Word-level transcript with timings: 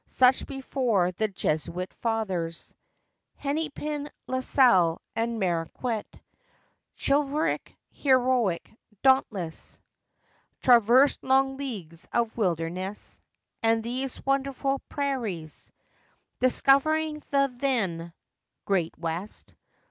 Such 0.07 0.47
before 0.47 1.11
the 1.11 1.27
Jesuit 1.27 1.93
fathers, 1.93 2.73
Hennepin, 3.35 4.09
La 4.25 4.39
Salle, 4.39 4.99
and 5.15 5.39
Marquette— 5.39 6.11
Chivalric, 6.99 7.77
heroic, 7.91 8.67
dauntless— 9.03 9.77
Traversed 10.59 11.23
long 11.23 11.55
leagues 11.57 12.07
of 12.11 12.35
wilderness, 12.35 13.19
And 13.61 13.83
these 13.83 14.25
wonderful 14.25 14.79
prairies, 14.89 15.71
Discovering 16.39 17.21
the 17.29 17.53
then" 17.55 18.11
Great 18.65 18.97
West." 18.97 19.53